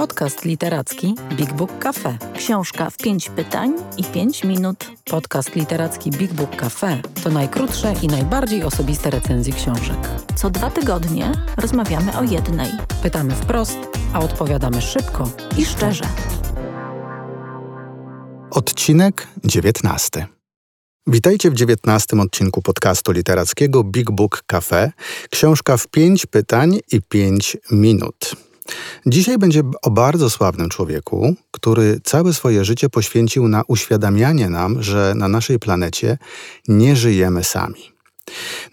Podcast 0.00 0.44
literacki 0.44 1.14
Big 1.36 1.52
Book 1.52 1.78
Cafe. 1.78 2.18
Książka 2.36 2.90
w 2.90 2.96
pięć 2.96 3.30
pytań 3.30 3.74
i 3.96 4.04
pięć 4.04 4.44
minut. 4.44 4.90
Podcast 5.04 5.56
literacki 5.56 6.10
Big 6.10 6.32
Book 6.32 6.56
Cafe 6.56 7.02
to 7.24 7.30
najkrótsze 7.30 7.94
i 8.02 8.06
najbardziej 8.06 8.62
osobiste 8.62 9.10
recenzje 9.10 9.52
książek. 9.52 9.96
Co 10.36 10.50
dwa 10.50 10.70
tygodnie 10.70 11.32
rozmawiamy 11.56 12.18
o 12.18 12.22
jednej. 12.22 12.70
Pytamy 13.02 13.34
wprost, 13.34 13.78
a 14.12 14.20
odpowiadamy 14.20 14.82
szybko 14.82 15.30
i 15.58 15.64
szczerze. 15.64 16.04
Odcinek 18.50 19.26
19. 19.44 20.26
Witajcie 21.06 21.50
w 21.50 21.54
dziewiętnastym 21.54 22.20
odcinku 22.20 22.62
podcastu 22.62 23.12
literackiego 23.12 23.84
Big 23.84 24.10
Book 24.10 24.42
Cafe. 24.46 24.92
Książka 25.30 25.76
w 25.76 25.86
pięć 25.86 26.26
pytań 26.26 26.78
i 26.92 27.02
pięć 27.02 27.56
minut. 27.70 28.49
Dzisiaj 29.06 29.38
będzie 29.38 29.62
o 29.82 29.90
bardzo 29.90 30.30
sławnym 30.30 30.68
człowieku, 30.68 31.34
który 31.50 32.00
całe 32.04 32.34
swoje 32.34 32.64
życie 32.64 32.88
poświęcił 32.88 33.48
na 33.48 33.62
uświadamianie 33.68 34.48
nam, 34.48 34.82
że 34.82 35.12
na 35.16 35.28
naszej 35.28 35.58
planecie 35.58 36.18
nie 36.68 36.96
żyjemy 36.96 37.44
sami. 37.44 37.92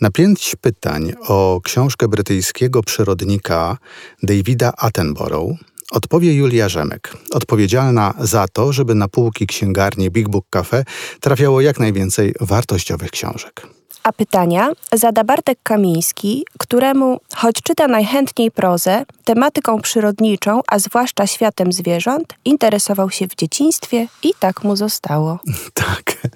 Na 0.01 0.11
pięć 0.11 0.55
pytań 0.61 1.13
o 1.27 1.61
książkę 1.63 2.07
brytyjskiego 2.07 2.83
przyrodnika 2.83 3.77
Davida 4.23 4.73
Attenborough 4.77 5.57
odpowie 5.91 6.33
Julia 6.33 6.69
Rzemek, 6.69 7.13
odpowiedzialna 7.31 8.13
za 8.19 8.47
to, 8.47 8.73
żeby 8.73 8.95
na 8.95 9.07
półki 9.07 9.47
księgarni 9.47 10.11
Big 10.11 10.29
Book 10.29 10.45
Cafe 10.49 10.83
trafiało 11.19 11.61
jak 11.61 11.79
najwięcej 11.79 12.33
wartościowych 12.41 13.11
książek 13.11 13.76
a 14.07 14.11
pytania 14.11 14.71
zada 14.93 15.23
Bartek 15.23 15.59
Kamiński, 15.63 16.45
któremu, 16.59 17.19
choć 17.35 17.61
czyta 17.61 17.87
najchętniej 17.87 18.51
prozę, 18.51 19.05
tematyką 19.23 19.81
przyrodniczą, 19.81 20.61
a 20.67 20.79
zwłaszcza 20.79 21.27
światem 21.27 21.73
zwierząt, 21.73 22.33
interesował 22.45 23.09
się 23.09 23.27
w 23.27 23.35
dzieciństwie 23.35 24.07
i 24.23 24.31
tak 24.39 24.63
mu 24.63 24.75
zostało. 24.75 25.39
Tak, 25.73 26.27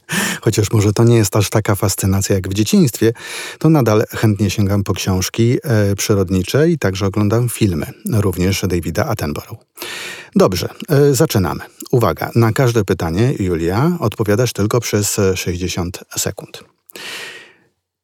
chociaż 0.41 0.71
może 0.71 0.93
to 0.93 1.03
nie 1.03 1.15
jest 1.15 1.35
aż 1.35 1.49
taka 1.49 1.75
fascynacja 1.75 2.35
jak 2.35 2.49
w 2.49 2.53
dzieciństwie, 2.53 3.13
to 3.59 3.69
nadal 3.69 4.03
chętnie 4.09 4.49
sięgam 4.49 4.83
po 4.83 4.93
książki 4.93 5.57
e, 5.63 5.95
przyrodnicze 5.95 6.69
i 6.69 6.77
także 6.77 7.05
oglądam 7.05 7.49
filmy, 7.49 7.85
również 8.13 8.65
Davida 8.67 9.05
Attenborough. 9.05 9.65
Dobrze, 10.35 10.69
e, 10.89 11.13
zaczynamy. 11.13 11.61
Uwaga, 11.91 12.31
na 12.35 12.51
każde 12.51 12.85
pytanie, 12.85 13.33
Julia, 13.39 13.97
odpowiadasz 13.99 14.53
tylko 14.53 14.79
przez 14.79 15.19
60 15.35 15.99
sekund. 16.17 16.63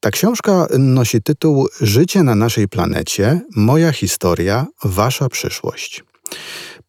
Ta 0.08 0.12
książka 0.12 0.68
nosi 0.80 1.22
tytuł 1.22 1.68
Życie 1.82 2.24
na 2.24 2.36
naszej 2.36 2.68
planecie 2.68 3.42
Moja 3.56 3.92
historia, 3.92 4.66
Wasza 4.84 5.30
przyszłość. 5.30 6.04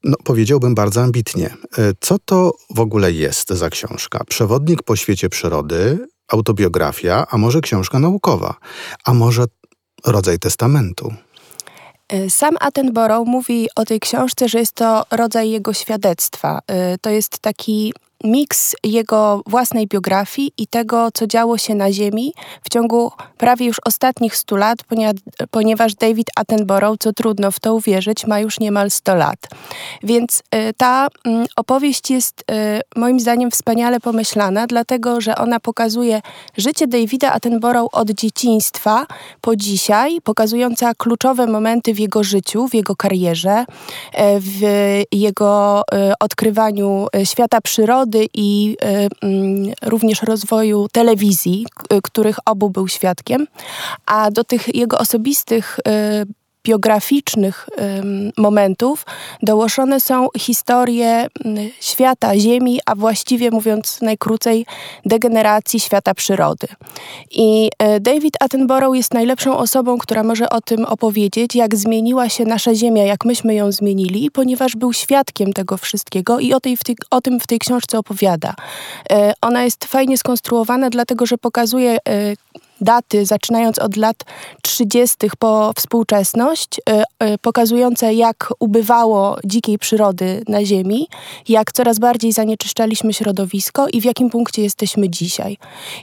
No, 0.05 0.17
powiedziałbym 0.25 0.75
bardzo 0.75 1.03
ambitnie. 1.03 1.47
E, 1.47 1.93
co 2.01 2.19
to 2.19 2.53
w 2.75 2.81
ogóle 2.81 3.13
jest 3.13 3.49
za 3.49 3.71
książka? 3.71 4.25
Przewodnik 4.29 4.83
po 4.83 4.97
świecie 4.97 5.29
przyrody, 5.29 5.99
autobiografia, 6.29 7.27
a 7.31 7.39
może 7.39 7.61
książka 7.61 7.99
naukowa, 7.99 8.55
a 9.05 9.15
może 9.15 9.45
rodzaj 10.07 10.39
testamentu? 10.39 11.15
E, 12.09 12.31
sam 12.31 12.57
Attenborough 12.61 13.29
mówi 13.29 13.69
o 13.77 13.85
tej 13.85 14.01
książce, 14.01 14.49
że 14.49 14.59
jest 14.59 14.73
to 14.73 15.05
rodzaj 15.11 15.51
jego 15.51 15.73
świadectwa. 15.73 16.61
E, 16.67 16.99
to 16.99 17.11
jest 17.11 17.39
taki 17.39 17.93
miks 18.25 18.75
jego 18.85 19.43
własnej 19.47 19.87
biografii 19.87 20.53
i 20.59 20.67
tego, 20.67 21.09
co 21.15 21.27
działo 21.27 21.59
się 21.59 21.75
na 21.75 21.93
Ziemi 21.93 22.35
w 22.63 22.69
ciągu 22.69 23.13
prawie 23.39 23.67
już 23.67 23.77
ostatnich 23.85 24.37
100 24.37 24.57
lat, 24.57 24.79
ponieważ 25.51 25.95
David 25.95 26.27
Attenborough, 26.37 26.99
co 26.99 27.13
trudno 27.13 27.51
w 27.51 27.61
to 27.61 27.75
uwierzyć, 27.75 28.27
ma 28.27 28.41
już 28.41 28.61
niemal 28.61 28.91
100 28.91 29.15
lat. 29.15 29.39
Więc 30.03 30.43
y, 30.55 30.75
ta 30.77 31.09
mm, 31.25 31.47
opowieść 31.57 32.11
jest 32.11 32.41
y, 32.41 32.81
moim 32.97 33.21
zdaniem 33.21 33.51
wspaniale 33.51 34.01
pomyślana, 34.01 34.67
dlatego 34.67 35.21
że 35.21 35.37
ona 35.37 35.61
pokazuje 35.61 36.21
życie 36.57 36.87
Davida 36.87 37.33
Attenborough 37.33 37.95
od 37.95 38.11
dzieciństwa 38.11 39.07
po 39.41 39.57
dzisiaj, 39.57 40.21
pokazująca 40.21 40.95
kluczowe 40.95 41.47
momenty 41.47 41.95
w 41.95 41.99
jego 41.99 42.25
życiu, 42.25 42.69
w 42.69 42.75
jego 42.75 42.97
karierze, 42.97 43.65
y, 43.65 44.19
w 44.41 44.61
jego 45.13 45.83
odkrywaniu 46.21 47.07
świata 47.25 47.61
przyrody, 47.61 48.08
i 48.35 48.77
y, 49.23 49.27
mm, 49.27 49.73
również 49.83 50.23
rozwoju 50.23 50.87
telewizji, 50.93 51.67
których 52.03 52.39
obu 52.45 52.71
był 52.71 52.89
świadkiem, 52.89 53.47
a 54.07 54.31
do 54.31 54.45
tych 54.45 54.75
jego 54.75 54.99
osobistych 54.99 55.79
y, 55.79 56.48
biograficznych 56.63 57.69
momentów 58.37 59.07
dołożone 59.43 60.01
są 60.01 60.29
historie 60.39 61.27
świata 61.81 62.39
Ziemi, 62.39 62.81
a 62.87 62.95
właściwie 62.95 63.51
mówiąc 63.51 64.01
najkrócej, 64.03 64.67
degeneracji 65.07 65.81
świata 65.81 66.15
przyrody. 66.15 66.67
I 67.31 67.71
e, 67.79 68.01
David 68.01 68.35
Attenborough 68.41 68.97
jest 68.97 69.15
najlepszą 69.15 69.57
osobą, 69.57 69.99
która 69.99 70.23
może 70.23 70.51
o 70.51 70.61
tym 70.61 70.85
opowiedzieć, 70.85 71.55
jak 71.55 71.77
zmieniła 71.77 72.29
się 72.29 72.45
nasza 72.45 72.75
Ziemia, 72.75 73.05
jak 73.05 73.25
myśmy 73.25 73.55
ją 73.55 73.73
zmienili, 73.73 74.31
ponieważ 74.31 74.77
był 74.77 74.93
świadkiem 74.93 75.53
tego 75.53 75.77
wszystkiego 75.77 76.39
i 76.39 76.53
o, 76.53 76.61
tej, 76.61 76.77
o 77.11 77.21
tym 77.21 77.41
w 77.41 77.47
tej 77.47 77.59
książce 77.59 77.99
opowiada. 77.99 78.55
E, 79.11 79.33
ona 79.41 79.65
jest 79.65 79.85
fajnie 79.85 80.19
skonstruowana, 80.19 80.91
dlatego 80.91 81.27
że 81.27 81.39
pokazuje 81.39 81.99
e, 82.09 82.35
daty, 82.81 83.27
zaczynając 83.27 83.79
od 83.79 83.97
lat 83.97 84.17
30. 84.63 85.17
po 85.39 85.73
współczesność, 85.77 86.79
y, 86.79 87.25
y, 87.25 87.39
pokazujące 87.39 88.15
jak 88.15 88.53
ubywało 88.59 89.37
dzikiej 89.45 89.79
przyrody 89.79 90.43
na 90.49 90.65
Ziemi, 90.65 91.09
jak 91.49 91.73
coraz 91.73 91.99
bardziej 91.99 92.33
zanieczyszczaliśmy 92.33 93.15
środowisko 93.15 93.87
i 93.93 94.01
w 94.01 94.05
jakim 94.05 94.31
punkcie 94.31 94.63
jesteśmy 94.63 95.11
dzisiaj. 95.11 95.57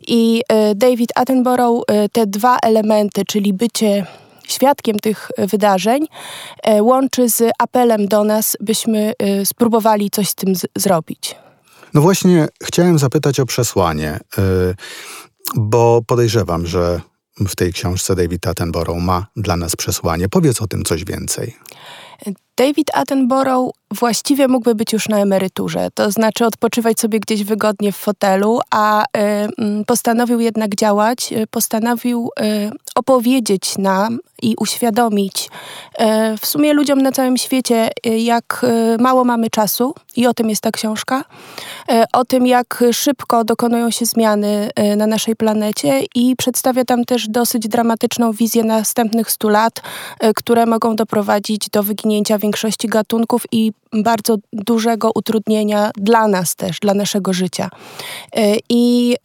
I 0.08 0.44
y, 0.72 0.76
David 0.76 1.10
Attenborough 1.16 1.86
te 2.12 2.28
dwa 2.28 2.58
elementy, 2.64 3.26
czyli 3.28 3.54
bycie 3.54 4.06
świadkiem 4.48 5.00
tych 5.00 5.32
wydarzeń, 5.38 6.08
łączy 6.82 7.30
z 7.30 7.52
apelem 7.60 8.08
do 8.08 8.24
nas, 8.24 8.58
byśmy 8.60 9.14
spróbowali 9.46 10.10
coś 10.10 10.30
z 10.30 10.36
tym 10.36 10.54
zrobić. 10.76 11.36
No 11.94 12.02
właśnie, 12.02 12.48
chciałem 12.64 13.00
zapytać 13.00 13.40
o 13.40 13.46
przesłanie 13.46 14.20
bo 15.56 16.02
podejrzewam, 16.08 16.68
że 16.68 17.02
w 17.48 17.56
tej 17.56 17.74
książce 17.74 18.16
David 18.16 18.48
Attenborough 18.48 19.02
ma 19.02 19.28
dla 19.36 19.58
nas 19.58 19.76
przesłanie. 19.76 20.30
Powiedz 20.30 20.62
o 20.62 20.68
tym 20.68 20.84
coś 20.84 21.06
więcej. 21.06 21.56
David 22.58 22.92
Attenborough 22.94 23.72
właściwie 23.94 24.48
mógłby 24.48 24.76
być 24.76 24.94
już 24.94 25.10
na 25.10 25.20
emeryturze, 25.20 25.88
to 25.94 26.12
znaczy 26.12 26.46
odpoczywać 26.46 27.00
sobie 27.00 27.20
gdzieś 27.20 27.44
wygodnie 27.44 27.92
w 27.92 27.98
fotelu, 27.98 28.60
a 28.72 29.04
y, 29.04 29.86
postanowił 29.86 30.40
jednak 30.40 30.76
działać, 30.76 31.34
y, 31.34 31.48
postanowił 31.48 32.30
y, 32.40 32.72
opowiedzieć 32.96 33.78
nam 33.78 34.20
i 34.42 34.56
uświadomić 34.60 35.50
w 36.42 36.46
sumie 36.46 36.74
ludziom 36.74 37.02
na 37.02 37.12
całym 37.12 37.38
świecie, 37.38 37.90
jak 38.18 38.66
mało 39.00 39.24
mamy 39.24 39.50
czasu 39.50 39.94
i 40.16 40.28
o 40.28 40.34
tym 40.34 40.50
jest 40.50 40.62
ta 40.62 40.72
książka, 40.72 41.24
o 42.14 42.26
tym 42.26 42.48
jak 42.48 42.84
szybko 42.92 43.44
dokonują 43.44 43.92
się 43.92 44.06
zmiany 44.06 44.70
na 44.98 45.08
naszej 45.08 45.36
planecie 45.36 46.02
i 46.16 46.36
przedstawia 46.36 46.86
tam 46.86 47.06
też 47.06 47.28
dosyć 47.28 47.68
dramatyczną 47.68 48.32
wizję 48.32 48.64
następnych 48.64 49.32
stu 49.32 49.50
lat, 49.50 49.82
które 50.36 50.66
mogą 50.66 50.96
doprowadzić 50.96 51.70
do 51.70 51.84
wyginięcia 51.84 52.05
większości 52.40 52.88
gatunków 52.88 53.44
i 53.52 53.72
bardzo 54.04 54.36
dużego 54.54 55.12
utrudnienia 55.16 55.92
dla 55.98 56.28
nas 56.28 56.56
też, 56.56 56.80
dla 56.80 56.94
naszego 56.94 57.34
życia. 57.34 57.70
E, 58.36 58.56
I 58.70 59.16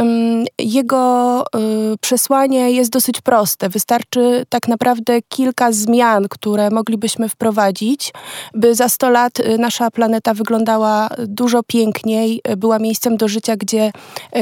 jego 0.58 1.40
e, 1.42 1.58
przesłanie 2.00 2.70
jest 2.70 2.90
dosyć 2.90 3.20
proste. 3.20 3.68
Wystarczy 3.68 4.46
tak 4.48 4.68
naprawdę 4.68 5.22
kilka 5.28 5.72
zmian, 5.72 6.28
które 6.28 6.70
moglibyśmy 6.70 7.28
wprowadzić, 7.28 8.12
by 8.54 8.74
za 8.74 8.88
100 8.88 9.10
lat 9.10 9.40
e, 9.40 9.58
nasza 9.58 9.90
planeta 9.90 10.34
wyglądała 10.34 11.08
dużo 11.18 11.62
piękniej, 11.62 12.40
była 12.56 12.78
miejscem 12.78 13.16
do 13.16 13.28
życia, 13.28 13.56
gdzie 13.56 13.92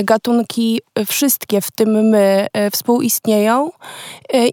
gatunki 0.04 0.80
wszystkie, 1.06 1.60
w 1.60 1.70
tym 1.70 2.08
my, 2.08 2.46
współistnieją. 2.72 3.70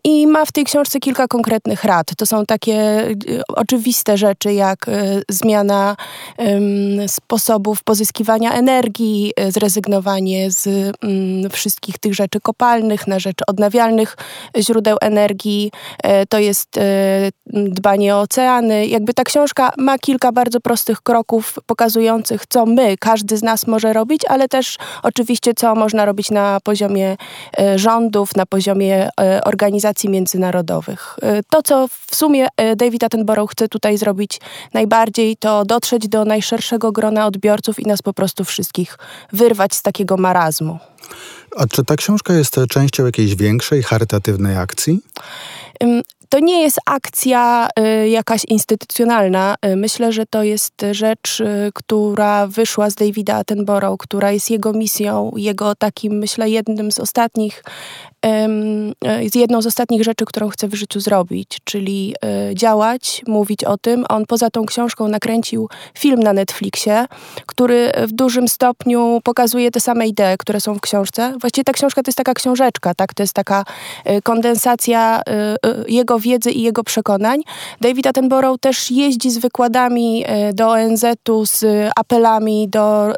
I 0.04 0.27
ma 0.27 0.45
w 0.45 0.51
tej 0.51 0.63
książce 0.63 1.00
kilka 1.00 1.27
konkretnych 1.27 1.83
rad. 1.83 2.15
To 2.18 2.25
są 2.25 2.45
takie 2.45 3.07
oczywiste 3.48 3.75
rzeczy, 4.18 4.54
jak 4.54 4.86
zmiana 5.30 5.56
zmiana 5.66 5.95
sposobów 7.07 7.83
pozyskiwania 7.83 8.54
energii, 8.54 9.33
e, 9.36 9.51
zrezygnowanie 9.51 10.51
z 10.51 10.68
um, 10.68 11.50
wszystkich 11.50 11.98
tych 11.98 12.13
rzeczy 12.13 12.39
kopalnych 12.39 13.07
na 13.07 13.19
rzecz 13.19 13.38
odnawialnych 13.48 14.18
źródeł 14.57 14.98
energii. 15.01 15.72
E, 16.04 16.25
to 16.25 16.39
jest 16.39 16.69
dbanie 17.48 18.16
o 18.16 18.19
oceany. 18.19 18.88
Jakby 18.88 19.13
ta 19.13 19.24
książka 19.24 19.72
ma 19.78 19.98
kilka 19.98 20.31
bardzo 20.31 20.60
prostych 20.60 21.01
kroków 21.01 21.56
pokazujących, 21.66 22.45
co 22.50 22.66
my, 22.66 22.98
każdy 22.98 23.38
z 23.38 23.44
nas 23.44 23.68
może 23.68 23.94
robić, 23.94 24.21
ale 24.28 24.48
też 24.48 24.78
oczywiście, 25.04 25.54
co 25.54 25.75
można 25.75 26.06
robić 26.06 26.31
na 26.31 26.60
poziomie 26.63 27.18
rządów, 27.75 28.36
na 28.36 28.45
poziomie 28.45 29.10
organizacji 29.45 30.10
międzynarodowych. 30.10 31.19
To, 31.50 31.62
co 31.63 31.88
w 31.88 32.16
sumie 32.16 32.48
David 32.75 33.04
Attenborough 33.04 33.51
chce 33.51 33.64
tutaj 33.69 33.97
zrobić 33.97 34.39
najbardziej, 34.73 35.38
to 35.38 35.65
dotrzeć 35.65 36.07
do 36.07 36.25
najszerszego 36.25 36.91
grona 36.91 37.25
odbiorców 37.25 37.79
i 37.79 37.83
nas 37.83 38.01
po 38.01 38.13
prostu 38.13 38.44
wszystkich 38.44 38.97
wyrwać 39.33 39.75
z 39.75 39.81
takiego 39.81 40.17
marazmu. 40.17 40.79
A 41.57 41.67
czy 41.67 41.85
ta 41.85 41.95
książka 41.95 42.33
jest 42.33 42.56
częścią 42.69 43.06
jakiejś 43.06 43.35
większej, 43.35 43.83
charytatywnej 43.83 44.57
akcji? 44.57 45.00
To 46.35 46.39
nie 46.39 46.61
jest 46.61 46.79
akcja 46.85 47.67
y, 47.79 48.09
jakaś 48.09 48.45
instytucjonalna. 48.47 49.55
Y, 49.65 49.75
myślę, 49.75 50.11
że 50.11 50.25
to 50.25 50.43
jest 50.43 50.73
rzecz, 50.91 51.39
y, 51.39 51.71
która 51.73 52.47
wyszła 52.47 52.89
z 52.89 52.95
Davida 52.95 53.35
Attenborough, 53.35 53.97
która 53.99 54.31
jest 54.31 54.51
jego 54.51 54.73
misją, 54.73 55.31
jego 55.35 55.75
takim, 55.75 56.13
myślę, 56.17 56.49
jednym 56.49 56.91
z 56.91 56.99
ostatnich 56.99 57.63
jest 59.19 59.35
jedną 59.35 59.61
z 59.61 59.67
ostatnich 59.67 60.03
rzeczy, 60.03 60.25
którą 60.25 60.49
chcę 60.49 60.67
w 60.67 60.73
życiu 60.73 60.99
zrobić, 60.99 61.57
czyli 61.63 62.15
e, 62.23 62.55
działać, 62.55 63.21
mówić 63.27 63.63
o 63.63 63.77
tym. 63.77 64.05
On 64.09 64.25
poza 64.25 64.49
tą 64.49 64.65
książką 64.65 65.07
nakręcił 65.07 65.69
film 65.97 66.23
na 66.23 66.33
Netflixie, 66.33 67.05
który 67.45 67.91
w 68.07 68.11
dużym 68.11 68.47
stopniu 68.47 69.21
pokazuje 69.23 69.71
te 69.71 69.79
same 69.79 70.07
idee, 70.07 70.37
które 70.39 70.61
są 70.61 70.75
w 70.75 70.81
książce. 70.81 71.33
Właściwie 71.41 71.63
ta 71.63 71.73
książka 71.73 72.03
to 72.03 72.09
jest 72.09 72.17
taka 72.17 72.33
książeczka, 72.33 72.95
tak? 72.95 73.13
To 73.13 73.23
jest 73.23 73.33
taka 73.33 73.63
e, 74.05 74.21
kondensacja 74.21 75.21
e, 75.27 75.55
jego 75.87 76.19
wiedzy 76.25 76.51
i 76.51 76.62
jego 76.62 76.83
przekonań. 76.83 77.42
David 77.81 78.07
Attenborough 78.07 78.60
też 78.60 78.92
jeździ 78.92 79.31
z 79.31 79.38
wykładami 79.38 80.25
do 80.54 80.69
ONZ-u, 80.69 81.45
z 81.45 81.66
apelami 81.95 82.69
do 82.69 83.13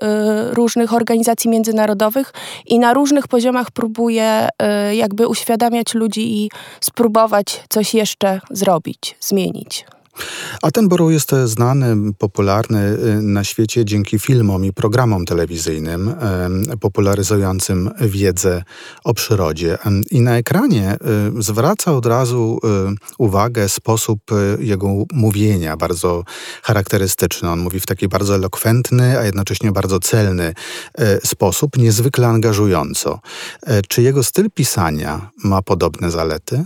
różnych 0.52 0.94
organizacji 0.94 1.50
międzynarodowych 1.50 2.34
i 2.66 2.80
na 2.80 2.94
różnych 2.94 3.28
poziomach 3.28 3.72
próbuje 3.72 4.50
jakby 4.92 5.28
uświadamiać 5.28 5.94
ludzi 5.94 6.44
i 6.44 6.50
spróbować 6.82 7.64
coś 7.70 7.94
jeszcze 7.94 8.40
zrobić, 8.52 9.16
zmienić. 9.20 9.86
Attenborough 10.62 11.12
jest 11.12 11.32
znany, 11.46 12.14
popularny 12.14 12.80
y, 12.80 13.22
na 13.22 13.44
świecie 13.44 13.86
dzięki 13.86 14.20
filmom 14.20 14.66
i 14.66 14.74
programom 14.74 15.26
telewizyjnym 15.26 16.16
popularyzującym 16.82 17.92
wiedzę 18.02 18.64
o 19.04 19.14
przyrodzie. 19.14 19.78
I 20.12 20.22
na 20.22 20.38
ekranie 20.38 20.98
y, 21.40 21.42
zwraca 21.42 21.94
od 21.94 22.06
razu 22.06 22.60
y, 22.64 22.96
uwagę 23.18 23.70
sposób 23.70 24.22
jego 24.60 24.88
mówienia, 25.14 25.78
bardzo 25.78 26.24
charakterystyczny. 26.64 27.50
On 27.50 27.60
mówi 27.60 27.80
w 27.80 27.86
taki 27.86 28.08
bardzo 28.08 28.36
elokwentny, 28.36 29.20
a 29.20 29.24
jednocześnie 29.24 29.72
bardzo 29.72 30.00
celny 30.00 30.54
sposób, 31.24 31.78
niezwykle 31.78 32.28
angażująco. 32.28 33.20
Czy 33.88 34.02
jego 34.02 34.24
styl 34.24 34.50
pisania 34.52 35.30
ma 35.44 35.62
podobne 35.62 36.12
zalety? 36.12 36.66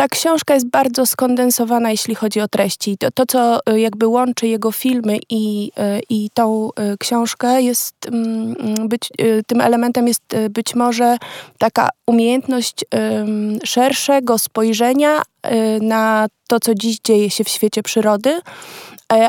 Mm, 0.00 0.08
ta 0.08 0.16
książka 0.16 0.54
jest 0.54 0.66
bardzo 0.66 1.06
skondensowana, 1.06 1.90
jeśli 1.90 2.14
chodzi 2.14 2.40
o 2.40 2.48
treści. 2.48 2.96
To, 2.98 3.10
to 3.10 3.26
co 3.26 3.60
y, 3.72 3.80
jakby 3.80 4.06
łączy 4.06 4.46
jego 4.46 4.72
filmy 4.72 5.18
i, 5.30 5.72
y, 5.78 6.00
i 6.08 6.30
tą 6.34 6.70
y, 6.92 6.98
książkę 6.98 7.62
jest 7.62 7.94
mm, 8.06 8.88
być, 8.88 9.10
tym 9.46 9.60
elementem 9.60 10.08
jest 10.08 10.22
być 10.50 10.74
może 10.74 11.16
taka 11.58 11.88
umiejętność 12.06 12.84
szerszego 13.64 14.38
spojrzenia 14.38 15.22
na 15.80 16.26
to, 16.48 16.60
co 16.60 16.74
dziś 16.74 16.98
dzieje 17.04 17.30
się 17.30 17.44
w 17.44 17.48
świecie 17.48 17.82
przyrody, 17.82 18.40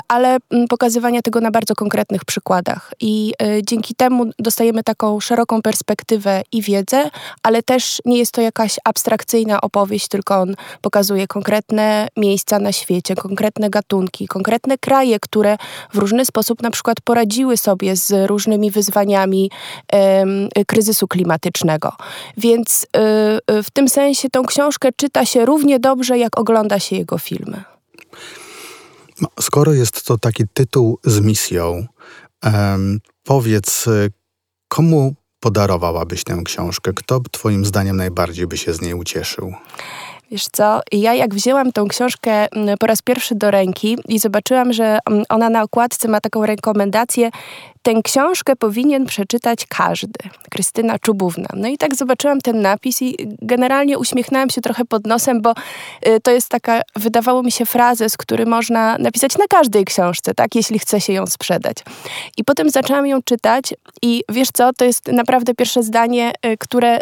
ale 0.07 0.37
mm, 0.51 0.67
pokazywania 0.67 1.21
tego 1.21 1.41
na 1.41 1.51
bardzo 1.51 1.75
konkretnych 1.75 2.25
przykładach. 2.25 2.93
I 2.99 3.33
e, 3.41 3.63
dzięki 3.63 3.95
temu 3.95 4.25
dostajemy 4.39 4.83
taką 4.83 5.19
szeroką 5.19 5.61
perspektywę 5.61 6.41
i 6.51 6.61
wiedzę, 6.61 7.09
ale 7.43 7.63
też 7.63 8.01
nie 8.05 8.17
jest 8.17 8.31
to 8.31 8.41
jakaś 8.41 8.75
abstrakcyjna 8.83 9.61
opowieść, 9.61 10.07
tylko 10.07 10.39
on 10.39 10.55
pokazuje 10.81 11.27
konkretne 11.27 12.07
miejsca 12.17 12.59
na 12.59 12.71
świecie, 12.71 13.15
konkretne 13.15 13.69
gatunki, 13.69 14.27
konkretne 14.27 14.77
kraje, 14.77 15.19
które 15.19 15.57
w 15.93 15.97
różny 15.97 16.25
sposób 16.25 16.61
na 16.61 16.71
przykład 16.71 17.01
poradziły 17.01 17.57
sobie 17.57 17.95
z 17.95 18.29
różnymi 18.29 18.71
wyzwaniami 18.71 19.51
kryzysu 20.67 21.07
klimatycznego. 21.07 21.91
Więc 22.37 22.83
y, 22.83 23.63
w 23.63 23.71
tym 23.73 23.89
sensie 23.89 24.29
tą 24.29 24.45
książkę 24.45 24.89
czyta 24.95 25.25
się 25.25 25.45
równie 25.45 25.79
dobrze, 25.79 26.17
jak 26.17 26.39
ogląda 26.39 26.79
się 26.79 26.95
jego 26.95 27.17
filmy. 27.17 27.70
No, 29.21 29.27
skoro 29.41 29.73
jest 29.73 30.06
to 30.06 30.18
taki 30.18 30.44
tytuł 30.53 31.00
z 31.03 31.19
misją, 31.19 31.85
powiedz, 33.23 33.85
komu 34.68 35.15
podarowałabyś 35.39 36.23
tę 36.23 36.41
książkę? 36.45 36.91
Kto 36.95 37.19
Twoim 37.31 37.65
zdaniem 37.65 37.97
najbardziej 37.97 38.47
by 38.47 38.57
się 38.57 38.73
z 38.73 38.81
niej 38.81 38.94
ucieszył? 38.94 39.53
Wiesz 40.31 40.47
co, 40.51 40.81
ja 40.91 41.13
jak 41.13 41.35
wzięłam 41.35 41.71
tą 41.71 41.87
książkę 41.87 42.47
mm, 42.51 42.77
po 42.77 42.87
raz 42.87 43.01
pierwszy 43.01 43.35
do 43.35 43.51
ręki 43.51 43.97
i 44.07 44.19
zobaczyłam, 44.19 44.73
że 44.73 44.99
mm, 45.05 45.23
ona 45.29 45.49
na 45.49 45.63
okładce 45.63 46.07
ma 46.07 46.21
taką 46.21 46.45
rekomendację, 46.45 47.29
tę 47.81 47.93
książkę 48.03 48.55
powinien 48.55 49.05
przeczytać 49.05 49.65
każdy. 49.65 50.19
Krystyna 50.49 50.99
Czubówna. 50.99 51.47
No 51.55 51.67
i 51.67 51.77
tak 51.77 51.95
zobaczyłam 51.95 52.41
ten 52.41 52.61
napis 52.61 53.01
i 53.01 53.15
generalnie 53.41 53.97
uśmiechnęłam 53.99 54.49
się 54.49 54.61
trochę 54.61 54.85
pod 54.85 55.07
nosem, 55.07 55.41
bo 55.41 55.53
y, 56.07 56.19
to 56.23 56.31
jest 56.31 56.49
taka, 56.49 56.81
wydawało 56.95 57.43
mi 57.43 57.51
się, 57.51 57.65
frazes, 57.65 58.17
który 58.17 58.45
można 58.45 58.97
napisać 58.97 59.37
na 59.37 59.45
każdej 59.49 59.85
książce, 59.85 60.33
tak, 60.33 60.55
jeśli 60.55 60.79
chce 60.79 61.01
się 61.01 61.13
ją 61.13 61.27
sprzedać. 61.27 61.77
I 62.37 62.43
potem 62.43 62.69
zaczęłam 62.69 63.07
ją 63.07 63.21
czytać 63.21 63.73
i 64.01 64.23
wiesz 64.29 64.49
co, 64.53 64.73
to 64.73 64.85
jest 64.85 65.07
naprawdę 65.07 65.53
pierwsze 65.53 65.83
zdanie, 65.83 66.33
y, 66.45 66.57
które 66.57 66.99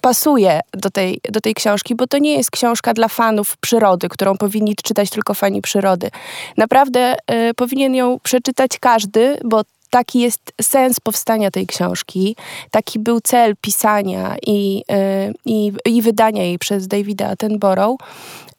pasuje 0.00 0.60
do 0.72 0.90
tej, 0.90 1.20
do 1.28 1.40
tej 1.40 1.54
książki, 1.54 1.94
bo 1.94 2.06
to 2.06 2.18
nie 2.18 2.34
jest 2.34 2.50
książka 2.50 2.94
dla 2.94 3.08
fanów 3.08 3.56
przyrody, 3.56 4.08
którą 4.08 4.36
powinni 4.36 4.76
czytać 4.84 5.10
tylko 5.10 5.34
fani 5.34 5.62
przyrody. 5.62 6.10
Naprawdę 6.56 7.16
y, 7.50 7.54
powinien 7.54 7.94
ją 7.94 8.18
przeczytać 8.22 8.78
każdy, 8.78 9.38
bo 9.44 9.62
taki 9.90 10.20
jest 10.20 10.52
sens 10.62 11.00
powstania 11.00 11.50
tej 11.50 11.66
książki, 11.66 12.36
taki 12.70 12.98
był 12.98 13.20
cel 13.20 13.54
pisania 13.60 14.36
i, 14.46 14.84
y, 14.92 15.34
i, 15.44 15.72
i 15.84 16.02
wydania 16.02 16.42
jej 16.42 16.58
przez 16.58 16.86
Davida 16.86 17.28
Attenborough. 17.28 18.00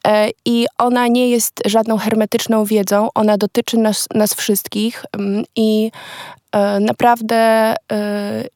Y, 0.06 0.10
I 0.44 0.66
ona 0.78 1.08
nie 1.08 1.30
jest 1.30 1.62
żadną 1.66 1.98
hermetyczną 1.98 2.64
wiedzą, 2.64 3.08
ona 3.14 3.36
dotyczy 3.36 3.76
nas, 3.76 4.08
nas 4.14 4.34
wszystkich 4.34 5.04
mm, 5.12 5.44
i 5.56 5.90
E, 6.36 6.41
naprawdę 6.80 7.36
e, 7.36 7.74